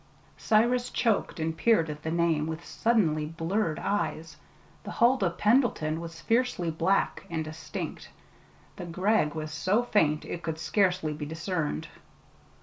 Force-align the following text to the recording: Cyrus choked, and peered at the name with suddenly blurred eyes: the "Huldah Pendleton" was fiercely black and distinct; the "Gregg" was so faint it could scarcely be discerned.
Cyrus 0.39 0.89
choked, 0.89 1.39
and 1.39 1.55
peered 1.55 1.87
at 1.87 2.01
the 2.01 2.09
name 2.09 2.47
with 2.47 2.65
suddenly 2.65 3.27
blurred 3.27 3.77
eyes: 3.77 4.37
the 4.83 4.89
"Huldah 4.93 5.29
Pendleton" 5.37 6.01
was 6.01 6.21
fiercely 6.21 6.71
black 6.71 7.27
and 7.29 7.43
distinct; 7.45 8.09
the 8.77 8.85
"Gregg" 8.87 9.35
was 9.35 9.51
so 9.51 9.83
faint 9.83 10.25
it 10.25 10.41
could 10.41 10.57
scarcely 10.57 11.13
be 11.13 11.27
discerned. 11.27 11.87